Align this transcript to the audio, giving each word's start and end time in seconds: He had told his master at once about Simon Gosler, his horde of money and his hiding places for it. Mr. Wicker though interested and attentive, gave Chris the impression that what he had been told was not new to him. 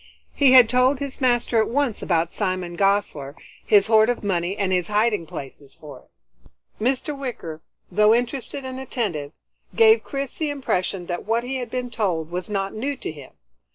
He 0.33 0.53
had 0.53 0.67
told 0.67 0.97
his 0.97 1.21
master 1.21 1.57
at 1.61 1.69
once 1.69 2.01
about 2.01 2.31
Simon 2.31 2.75
Gosler, 2.75 3.35
his 3.63 3.85
horde 3.85 4.09
of 4.09 4.23
money 4.23 4.57
and 4.57 4.71
his 4.73 4.87
hiding 4.87 5.27
places 5.27 5.75
for 5.75 5.99
it. 5.99 6.83
Mr. 6.83 7.15
Wicker 7.15 7.61
though 7.91 8.11
interested 8.11 8.65
and 8.65 8.79
attentive, 8.79 9.31
gave 9.75 10.03
Chris 10.03 10.39
the 10.39 10.49
impression 10.49 11.05
that 11.05 11.27
what 11.27 11.43
he 11.43 11.57
had 11.57 11.69
been 11.69 11.91
told 11.91 12.31
was 12.31 12.49
not 12.49 12.73
new 12.73 12.95
to 12.97 13.11
him. 13.11 13.33